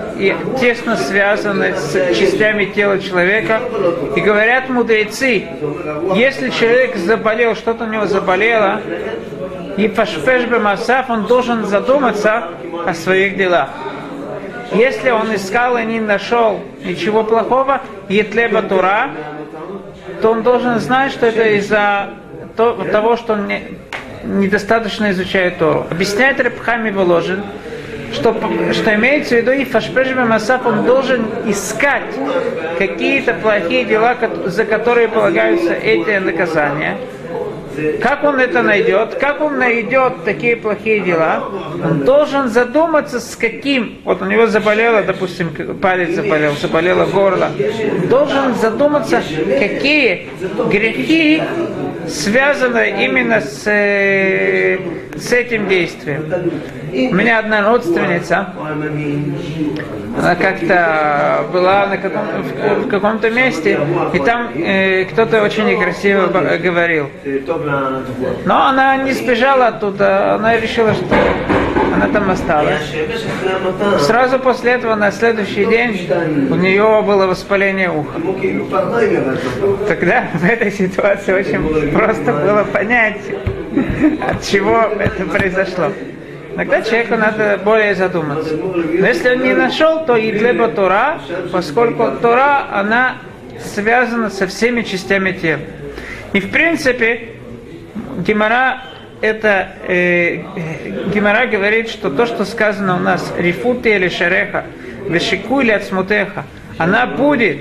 тесно 0.61 0.97
связаны 0.97 1.75
с 1.77 1.93
частями 2.15 2.67
тела 2.67 2.99
человека. 2.99 3.61
И 4.15 4.21
говорят 4.21 4.69
мудрецы, 4.69 5.45
если 6.15 6.51
человек 6.51 6.97
заболел, 6.97 7.55
что-то 7.55 7.85
у 7.85 7.89
него 7.89 8.07
заболело, 8.07 8.83
и 9.79 9.89
фашпеш 9.89 10.47
масаф, 10.61 11.09
он 11.09 11.25
должен 11.25 11.65
задуматься 11.65 12.49
о 12.87 12.93
своих 12.93 13.39
делах. 13.39 13.71
Если 14.75 15.11
он 15.11 15.35
искал 15.35 15.79
и 15.79 15.85
не 15.85 16.01
нашел 16.01 16.61
ничего 16.85 17.25
плохого, 17.25 17.81
етлеба 18.09 18.63
тура, 18.63 19.11
то 20.23 20.31
он 20.31 20.43
должен 20.43 20.79
знать, 20.79 21.13
что 21.13 21.27
это 21.27 21.47
из-за 21.59 22.11
того, 22.57 23.17
что 23.17 23.35
он 23.35 23.49
не, 23.49 23.63
недостаточно 24.25 25.11
изучают 25.11 25.59
Тору. 25.59 25.87
Объясняет 25.91 26.41
Рабхами 26.41 26.91
Воложин, 26.91 27.43
что, 28.13 28.35
что 28.73 28.95
имеется 28.95 29.35
в 29.35 29.39
виду 29.39 29.51
и 29.51 29.65
Фашпешбе 29.65 30.25
Масаф, 30.25 30.65
он 30.65 30.85
должен 30.85 31.27
искать 31.47 32.15
какие-то 32.79 33.35
плохие 33.35 33.85
дела, 33.85 34.17
за 34.45 34.65
которые 34.65 35.09
полагаются 35.09 35.73
эти 35.73 36.19
наказания. 36.19 36.99
Как 38.01 38.25
он 38.25 38.41
это 38.41 38.63
найдет? 38.63 39.15
Как 39.17 39.41
он 39.41 39.59
найдет 39.59 40.25
такие 40.25 40.57
плохие 40.57 41.01
дела? 41.01 41.45
Он 41.83 42.01
должен 42.01 42.49
задуматься, 42.49 43.21
с 43.21 43.37
каким. 43.37 43.99
Вот 44.05 44.23
у 44.23 44.27
него 44.27 44.47
заболело, 44.47 45.03
допустим, 45.03 45.51
палец 45.81 46.15
заболел, 46.15 46.53
заболело 46.57 47.07
горло. 47.07 47.51
Должен 48.09 48.55
задуматься, 48.55 49.23
какие 49.59 50.29
грехи 50.71 51.43
связаны 52.09 53.05
именно 53.05 53.41
с, 53.41 53.63
э, 53.67 54.79
с 55.17 55.33
этим 55.33 55.69
действием. 55.69 56.25
У 56.93 57.15
меня 57.15 57.39
одна 57.39 57.69
родственница, 57.69 58.53
она 60.19 60.35
как-то 60.35 61.47
была 61.53 61.87
на 61.87 61.97
каком, 61.97 62.23
в, 62.43 62.85
в 62.85 62.89
каком-то 62.89 63.31
месте, 63.31 63.79
и 64.13 64.19
там 64.19 64.51
э, 64.55 65.05
кто-то 65.07 65.43
очень 65.43 65.67
некрасиво 65.67 66.27
говорил. 66.27 67.09
Но 68.45 68.67
она 68.67 68.97
не 68.99 69.13
сбежала 69.13 69.69
оттуда, 69.69 70.35
она 70.35 70.59
решила, 70.59 70.93
что 70.93 71.07
она 71.95 72.09
там 72.09 72.31
осталась. 72.31 72.95
Сразу 74.01 74.39
после 74.39 74.73
этого, 74.73 74.95
на 74.95 75.11
следующий 75.13 75.65
день, 75.65 76.09
у 76.51 76.55
нее 76.55 77.03
было 77.07 77.27
воспаление 77.27 77.91
уха. 77.91 78.21
Тогда 79.89 80.25
в 80.35 80.45
этой 80.45 80.73
ситуации 80.73 81.33
очень 81.33 81.91
просто 81.93 82.33
было 82.33 82.65
понять, 82.65 83.21
от 84.29 84.43
чего 84.45 84.79
это 84.99 85.25
произошло. 85.25 85.93
Иногда 86.55 86.83
человеку 86.83 87.17
надо 87.17 87.59
более 87.65 87.95
задуматься. 87.95 88.55
Но 88.57 89.07
если 89.07 89.31
он 89.31 89.43
не 89.43 89.55
нашел, 89.55 90.05
то 90.05 90.17
и 90.17 90.33
для 90.33 90.53
Тора, 90.69 91.21
поскольку 91.51 92.11
Тора, 92.21 92.67
она 92.73 93.17
связана 93.59 94.29
со 94.29 94.47
всеми 94.47 94.83
частями 94.83 95.33
тела. 95.33 95.61
И 96.33 96.41
в 96.41 96.51
принципе, 96.51 97.29
Гемора 98.19 98.83
это 99.23 99.69
э, 99.87 100.43
Гемора 101.15 101.47
говорит, 101.47 101.89
что 101.89 102.11
то, 102.11 102.27
что 102.27 102.45
сказано 102.45 102.97
у 102.97 102.99
нас 102.99 103.33
рифуты 103.39 103.95
или 103.95 104.09
шереха, 104.09 104.65
вешику 105.09 105.61
или 105.61 105.71
ацмутеха, 105.71 106.45
она 106.77 107.07
будет, 107.07 107.59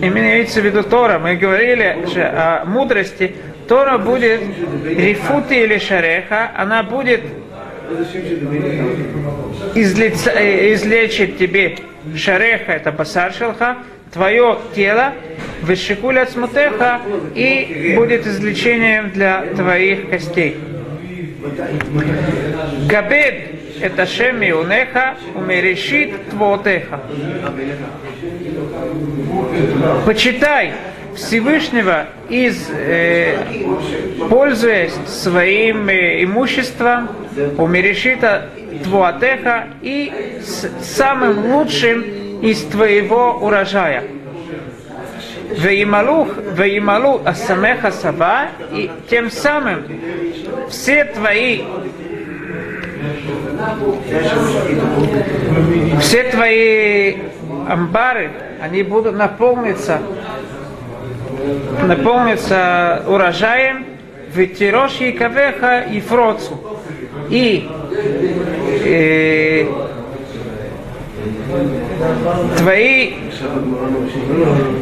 именно 0.00 0.26
имеется 0.26 0.60
в 0.60 0.64
виду 0.64 0.84
Тора, 0.84 1.18
мы 1.18 1.34
говорили 1.34 2.06
же 2.14 2.22
о 2.22 2.64
мудрости, 2.64 3.34
Тора 3.72 3.96
будет 3.96 4.42
рифуты 4.84 5.62
или 5.62 5.78
шареха, 5.78 6.50
она 6.54 6.82
будет 6.82 7.22
излеца, 9.74 10.30
э, 10.32 10.74
излечить 10.74 11.38
тебе 11.38 11.78
шареха, 12.14 12.74
это 12.74 12.92
басар 12.92 13.32
шелха, 13.32 13.78
твое 14.12 14.58
тело, 14.74 15.14
вышикуля 15.62 16.26
смутеха, 16.26 17.00
и 17.34 17.94
будет 17.96 18.26
излечением 18.26 19.08
для 19.08 19.46
твоих 19.56 20.10
костей. 20.10 20.58
Габед 22.90 23.34
это 23.80 24.04
шеми 24.04 24.50
унеха, 24.50 25.14
умерешит 25.34 26.28
твотеха. 26.28 27.00
Почитай 30.04 30.74
Всевышнего, 31.16 32.06
из, 32.28 32.68
э, 32.70 33.36
пользуясь 34.28 34.94
своим 35.06 35.88
э, 35.88 36.24
имуществом, 36.24 37.08
умерешита 37.58 38.48
твуатеха 38.84 39.68
и 39.80 40.40
с 40.42 40.68
самым 40.96 41.52
лучшим 41.52 42.04
из 42.40 42.62
твоего 42.64 43.38
урожая. 43.40 44.04
Ваималух, 45.58 46.28
ваималу 46.56 47.20
асамеха 47.24 47.90
саба, 47.92 48.48
и 48.72 48.90
тем 49.10 49.30
самым 49.30 49.84
все 50.70 51.04
твои 51.04 51.62
все 56.00 56.24
твои 56.24 57.16
амбары, 57.68 58.30
они 58.60 58.82
будут 58.82 59.16
наполниться 59.16 60.00
наполнится 61.86 63.02
урожаем, 63.06 63.86
ветерош 64.34 65.00
и 65.00 65.12
кавеха 65.12 65.80
и 65.80 66.00
фроцу. 66.00 66.58
И 67.28 67.68
э, 68.84 69.66
твои 72.58 73.14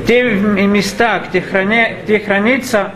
те 0.06 0.22
места, 0.22 1.22
где, 1.28 1.40
храня, 1.40 1.92
где 2.02 2.18
хранится 2.18 2.92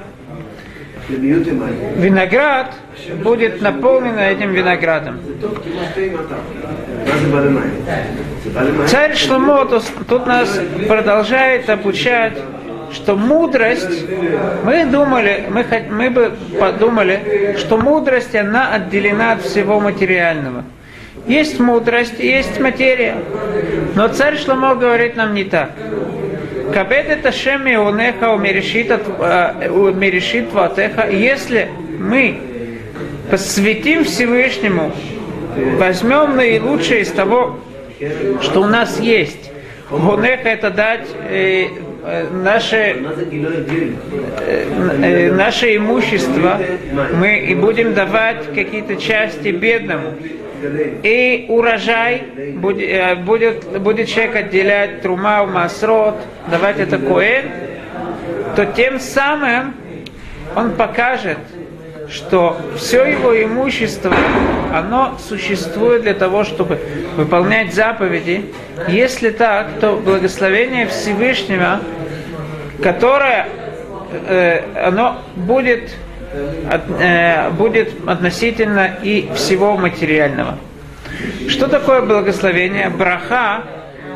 виноград, 1.09 2.75
будет 3.23 3.61
наполнен 3.61 4.19
этим 4.19 4.53
виноградом. 4.53 5.21
Царь 8.87 9.15
Шломо 9.15 9.67
тут 10.09 10.27
нас 10.27 10.61
продолжает 10.89 11.69
обучать 11.69 12.35
что 12.95 13.17
мудрость, 13.17 14.07
мы 14.65 14.87
думали, 14.87 15.45
мы, 15.51 15.67
мы 15.91 16.11
бы 16.11 16.33
подумали, 16.59 17.57
что 17.59 17.77
мудрость, 17.77 18.35
она 18.35 18.73
отделена 18.73 19.33
от 19.33 19.43
всего 19.43 19.81
материального. 19.81 20.65
Есть 21.27 21.59
мудрость, 21.59 22.19
есть 22.19 22.61
материя. 22.61 23.17
Но 23.95 24.09
царь 24.09 24.37
Шломо 24.39 24.75
говорит 24.75 25.17
нам 25.17 25.35
не 25.35 25.45
так. 25.45 25.71
Кабет 26.73 27.09
это 27.09 27.33
шеми 27.33 27.77
унеха 27.77 28.33
умерешит 28.33 28.93
ватеха. 30.53 31.09
Если 31.11 31.69
мы 31.99 32.39
посвятим 33.31 34.05
Всевышнему, 34.05 34.93
возьмем 35.79 36.37
наилучшее 36.37 37.03
из 37.03 37.11
того, 37.11 37.59
что 38.43 38.63
у 38.63 38.67
нас 38.67 39.01
есть. 39.01 39.51
Гонеха 39.91 40.49
это 40.49 40.71
дать 40.71 41.07
э, 41.29 41.67
э, 41.67 41.69
наше, 42.33 42.77
э, 42.77 44.67
э, 45.03 45.33
наше 45.33 45.77
имущество, 45.77 46.61
мы 47.15 47.39
и 47.39 47.55
будем 47.55 47.95
давать 47.95 48.55
какие-то 48.55 48.97
части 48.97 49.49
бедному. 49.49 50.15
И 51.03 51.47
урожай 51.49 52.23
будет, 52.57 52.89
э, 52.89 53.15
будет, 53.17 53.81
будет 53.81 54.09
человек 54.09 54.37
отделять 54.37 55.03
трума, 55.03 55.47
масрот, 55.47 56.17
давать 56.51 56.79
это 56.79 56.99
коэн, 56.99 57.45
то 58.57 58.67
тем 58.67 59.01
самым 59.01 59.75
он 60.55 60.73
покажет, 60.73 61.39
что 62.09 62.59
все 62.77 63.05
его 63.05 63.43
имущество, 63.43 64.15
оно 64.79 65.19
существует 65.19 66.03
для 66.03 66.15
того, 66.15 66.45
чтобы 66.45 66.79
выполнять 67.17 67.75
заповеди. 67.75 68.47
Если 68.89 69.31
так, 69.31 69.79
то 69.81 69.97
благословение 69.97 70.87
Всевышнего, 70.87 71.81
которое 72.83 73.49
э, 74.29 74.61
оно 74.87 75.23
будет, 75.37 75.91
от, 76.71 76.83
э, 77.01 77.51
будет 77.51 77.93
относительно 78.07 78.97
и 79.03 79.31
всего 79.35 79.77
материального. 79.77 80.59
Что 81.49 81.69
такое 81.69 82.03
благословение? 82.03 82.89
Браха 82.91 83.65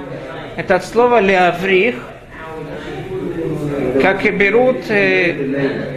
–это 0.57 0.77
от 0.77 0.85
слова 0.85 1.21
леаврих, 1.21 1.95
как 4.03 4.25
и 4.25 4.31
берут 4.31 4.79
э, 4.89 5.89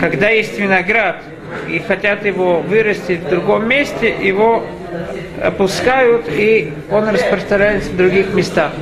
когда 0.00 0.30
есть 0.30 0.58
виноград 0.58 1.22
и 1.68 1.78
хотят 1.78 2.24
его 2.24 2.60
вырастить 2.60 3.20
в 3.20 3.28
другом 3.28 3.68
месте, 3.68 4.14
его 4.20 4.64
опускают, 5.42 6.26
и 6.28 6.72
он 6.90 7.08
распространяется 7.08 7.90
в 7.90 7.96
других 7.96 8.32
местах. 8.34 8.72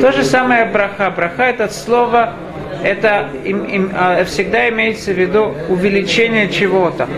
То 0.00 0.12
же 0.12 0.24
самое 0.24 0.64
браха. 0.66 1.10
Браха 1.10 1.44
это 1.44 1.68
слово, 1.68 2.34
это 2.82 3.28
им, 3.44 3.64
им, 3.64 3.92
а, 3.94 4.24
всегда 4.24 4.68
имеется 4.68 5.12
в 5.12 5.18
виду 5.18 5.54
увеличение 5.68 6.48
чего-то. 6.48 7.08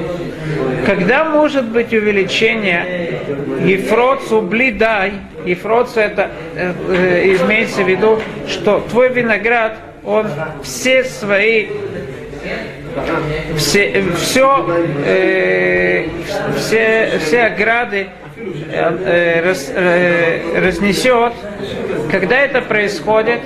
Когда 0.86 1.24
может 1.24 1.64
быть 1.64 1.92
увеличение 1.92 3.20
Ефроцу 3.64 4.40
блидай, 4.40 5.14
Ефроцу 5.44 6.00
это 6.00 6.30
э, 6.54 6.72
э, 6.88 7.36
имеется 7.44 7.82
в 7.82 7.88
виду, 7.88 8.20
что 8.48 8.80
твой 8.88 9.08
виноград, 9.08 9.76
он 10.04 10.28
все 10.62 11.02
свои 11.04 11.66
все, 13.56 14.04
все, 14.16 14.66
э, 15.04 16.08
все, 16.56 17.18
все 17.18 17.42
ограды 17.42 18.08
э, 18.36 19.42
раз, 19.44 19.70
э, 19.74 20.60
разнесет. 20.60 21.32
Когда 22.10 22.38
это 22.40 22.62
происходит? 22.62 23.40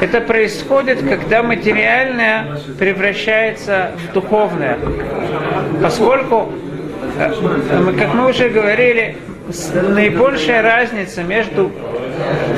Это 0.00 0.20
происходит, 0.20 0.98
когда 1.08 1.42
материальное 1.42 2.58
превращается 2.78 3.92
в 3.96 4.12
духовное. 4.12 4.78
Поскольку, 5.82 6.52
э, 7.18 7.32
как 7.98 8.14
мы 8.14 8.30
уже 8.30 8.48
говорили, 8.48 9.16
наибольшая 9.74 10.62
разница 10.62 11.22
между, 11.22 11.72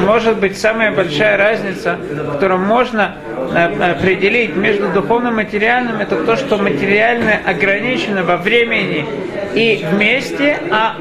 может 0.04 0.38
быть, 0.38 0.58
самая 0.58 0.92
большая 0.92 1.36
разница, 1.36 1.98
которую 2.32 2.60
можно 2.60 3.14
э, 3.14 3.31
определить 3.54 4.56
между 4.56 4.88
духовным 4.88 5.34
и 5.34 5.44
материальным, 5.44 6.00
это 6.00 6.24
то, 6.24 6.36
что 6.36 6.58
материальное 6.58 7.40
ограничено 7.44 8.22
во 8.22 8.36
времени 8.36 9.06
и 9.54 9.84
вместе, 9.90 10.58
а 10.70 10.96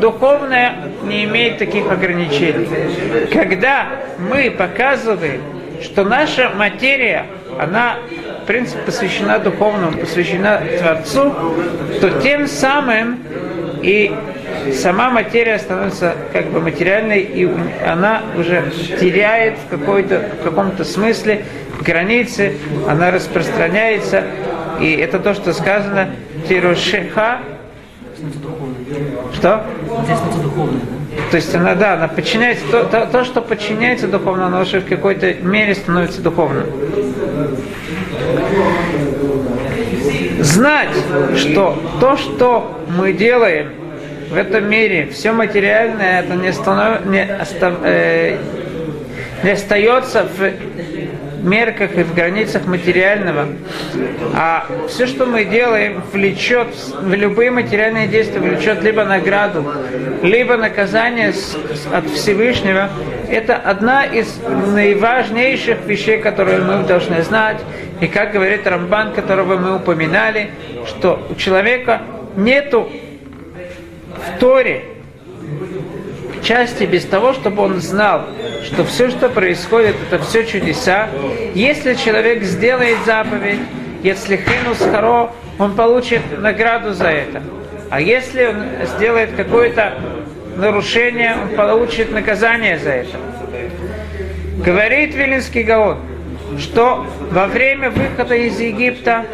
духовное 0.00 0.74
не 1.04 1.24
имеет 1.24 1.58
таких 1.58 1.90
ограничений. 1.90 2.68
Когда 3.32 3.86
мы 4.18 4.50
показываем, 4.50 5.40
что 5.82 6.04
наша 6.04 6.50
материя, 6.50 7.26
она, 7.58 7.96
в 8.42 8.46
принципе, 8.46 8.82
посвящена 8.82 9.38
духовному, 9.38 9.98
посвящена 9.98 10.62
Творцу, 10.78 11.34
то 12.00 12.10
тем 12.22 12.46
самым 12.46 13.20
и 13.82 14.12
сама 14.72 15.10
материя 15.10 15.58
становится 15.58 16.14
как 16.32 16.46
бы 16.46 16.60
материальной, 16.60 17.20
и 17.20 17.48
она 17.86 18.22
уже 18.36 18.70
теряет 19.00 19.58
в, 19.58 19.70
какой-то, 19.70 20.30
в 20.40 20.44
каком-то 20.44 20.84
смысле 20.84 21.44
границы, 21.80 22.54
она 22.88 23.10
распространяется, 23.10 24.24
и 24.80 24.92
это 24.92 25.18
то, 25.18 25.34
что 25.34 25.52
сказано 25.52 26.10
Тирушеха. 26.48 27.38
Что? 29.34 29.64
То 31.30 31.36
есть 31.36 31.54
она, 31.54 31.74
да, 31.74 31.94
она 31.94 32.08
подчиняется, 32.08 32.64
то, 32.70 32.84
то, 32.84 33.06
то 33.06 33.24
что 33.24 33.40
подчиняется 33.40 34.08
духовно, 34.08 34.46
оно 34.46 34.62
уже 34.62 34.80
в 34.80 34.88
какой-то 34.88 35.34
мере 35.34 35.74
становится 35.74 36.20
духовным. 36.22 36.66
Знать, 40.40 40.90
что 41.36 41.80
то, 42.00 42.16
что 42.16 42.80
мы 42.96 43.12
делаем, 43.12 43.70
в 44.30 44.36
этом 44.36 44.68
мире 44.68 45.08
все 45.12 45.32
материальное 45.32 46.20
это 46.20 46.34
не, 46.34 46.52
станов... 46.52 47.06
не, 47.06 47.22
остав... 47.22 47.74
э... 47.82 48.36
не 49.42 49.50
остается 49.50 50.24
в 50.24 51.44
мерках 51.44 51.96
и 51.96 52.02
в 52.02 52.14
границах 52.14 52.66
материального, 52.66 53.46
а 54.34 54.66
все, 54.88 55.06
что 55.06 55.26
мы 55.26 55.44
делаем, 55.44 56.02
влечет, 56.12 56.68
в 57.00 57.12
любые 57.12 57.50
материальные 57.50 58.08
действия 58.08 58.40
влечет 58.40 58.82
либо 58.82 59.04
награду, 59.04 59.64
либо 60.22 60.56
наказание 60.56 61.32
от 61.92 62.06
Всевышнего. 62.10 62.88
Это 63.28 63.56
одна 63.56 64.04
из 64.04 64.38
наиважнейших 64.74 65.84
вещей, 65.86 66.18
которые 66.18 66.58
мы 66.58 66.84
должны 66.84 67.22
знать. 67.22 67.58
И 68.00 68.06
как 68.06 68.32
говорит 68.32 68.66
Рамбан, 68.66 69.12
которого 69.12 69.56
мы 69.56 69.76
упоминали, 69.76 70.50
что 70.86 71.26
у 71.30 71.34
человека 71.34 72.02
нету 72.36 72.90
в 74.44 74.46
Торе 74.46 74.84
части 76.42 76.84
без 76.84 77.06
того, 77.06 77.32
чтобы 77.32 77.62
он 77.62 77.80
знал, 77.80 78.26
что 78.62 78.84
все, 78.84 79.08
что 79.08 79.30
происходит, 79.30 79.96
это 80.06 80.22
все 80.22 80.44
чудеса. 80.44 81.08
Если 81.54 81.94
человек 81.94 82.42
сделает 82.42 82.98
заповедь, 83.06 83.60
если 84.02 84.36
хинус 84.36 84.80
харо, 84.80 85.30
он 85.58 85.74
получит 85.74 86.20
награду 86.38 86.92
за 86.92 87.06
это. 87.08 87.42
А 87.88 88.02
если 88.02 88.44
он 88.44 88.86
сделает 88.86 89.30
какое-то 89.34 89.94
нарушение, 90.56 91.36
он 91.42 91.56
получит 91.56 92.12
наказание 92.12 92.78
за 92.78 92.90
это. 92.90 93.16
Говорит 94.62 95.14
Вилинский 95.14 95.62
Гаон, 95.62 95.96
что 96.58 97.06
во 97.30 97.46
время 97.46 97.88
выхода 97.88 98.34
из 98.34 98.60
Египта 98.60 99.24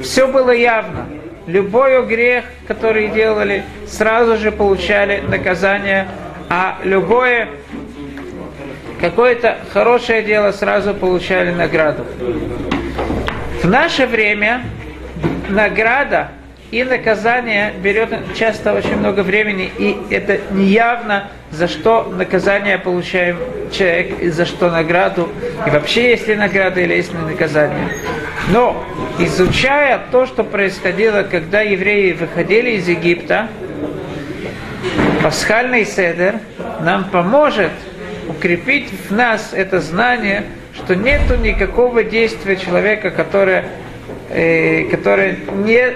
все 0.00 0.26
было 0.26 0.50
явно 0.50 1.08
любой 1.46 2.04
грех, 2.06 2.44
который 2.66 3.08
делали, 3.08 3.64
сразу 3.86 4.36
же 4.36 4.50
получали 4.52 5.20
наказание, 5.20 6.08
а 6.48 6.78
любое 6.84 7.48
какое-то 9.00 9.58
хорошее 9.72 10.22
дело 10.22 10.52
сразу 10.52 10.94
получали 10.94 11.50
награду. 11.50 12.06
В 13.62 13.68
наше 13.68 14.06
время 14.06 14.62
награда 15.48 16.28
и 16.70 16.82
наказание 16.82 17.72
берет 17.82 18.10
часто 18.34 18.72
очень 18.72 18.96
много 18.96 19.20
времени, 19.20 19.70
и 19.78 19.96
это 20.10 20.40
неявно, 20.50 21.30
за 21.50 21.68
что 21.68 22.04
наказание 22.04 22.78
получаем 22.78 23.38
человек, 23.70 24.20
и 24.20 24.28
за 24.28 24.44
что 24.44 24.70
награду, 24.70 25.28
и 25.66 25.70
вообще 25.70 26.10
есть 26.10 26.26
ли 26.26 26.34
награда 26.34 26.80
или 26.80 26.94
есть 26.94 27.12
ли 27.12 27.18
наказание. 27.18 27.88
Но 28.50 28.84
изучая 29.18 30.00
то, 30.12 30.26
что 30.26 30.44
происходило, 30.44 31.22
когда 31.22 31.62
евреи 31.62 32.12
выходили 32.12 32.72
из 32.72 32.88
Египта, 32.88 33.48
пасхальный 35.22 35.86
седер 35.86 36.36
нам 36.80 37.04
поможет 37.04 37.70
укрепить 38.28 38.90
в 39.08 39.14
нас 39.14 39.50
это 39.52 39.80
знание, 39.80 40.44
что 40.74 40.94
нету 40.94 41.36
никакого 41.36 42.04
действия 42.04 42.56
человека, 42.56 43.10
которое, 43.10 43.64
э, 44.28 44.84
которое 44.90 45.36
не 45.64 45.92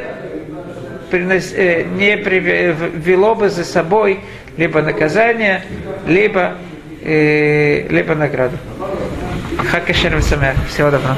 принос, 1.10 1.52
э, 1.54 1.84
не 1.84 2.16
привело 2.16 3.34
бы 3.34 3.50
за 3.50 3.64
собой 3.64 4.20
либо 4.56 4.82
наказание, 4.82 5.62
либо, 6.06 6.54
э, 7.02 7.86
либо 7.88 8.14
награду. 8.14 8.56
Хакашер 9.70 10.18
Всего 10.20 10.90
доброго. 10.90 11.16